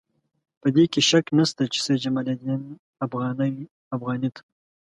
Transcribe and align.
په 0.61 0.67
دې 0.75 0.85
کې 0.91 1.01
شک 1.09 1.25
نشته 1.37 1.63
چې 1.73 1.79
سید 1.85 1.99
جمال 2.03 2.27
الدین 2.33 2.61
افغاني 3.95 4.29
ته. 4.35 4.41